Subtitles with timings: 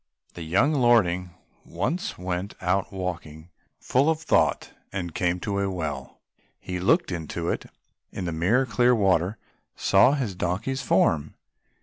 [0.33, 1.29] The young lordling
[1.63, 6.19] once went out walking full of thought and came to a well,
[6.59, 7.71] he looked into it and
[8.11, 9.37] in the mirror clear water
[9.75, 11.35] saw his donkey's form.